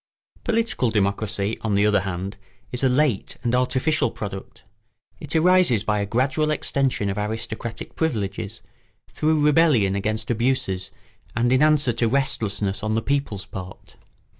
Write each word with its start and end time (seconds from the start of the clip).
]Political 0.45 0.89
democracy, 0.89 1.59
on 1.61 1.75
the 1.75 1.85
other 1.85 1.99
hand, 1.99 2.37
is 2.71 2.83
a 2.83 2.89
late 2.89 3.37
and 3.43 3.53
artificial 3.53 4.09
product. 4.09 4.63
It 5.19 5.35
arises 5.35 5.83
by 5.83 5.99
a 5.99 6.07
gradual 6.07 6.49
extension 6.49 7.07
of 7.11 7.19
aristocratic 7.19 7.95
privileges, 7.95 8.63
through 9.11 9.39
rebellion 9.41 9.93
against 9.95 10.31
abuses, 10.31 10.89
and 11.35 11.51
in 11.53 11.61
answer 11.61 11.93
to 11.93 12.07
restlessness 12.07 12.81
on 12.81 12.95
the 12.95 13.03
people's 13.03 13.45
part. 13.45 13.95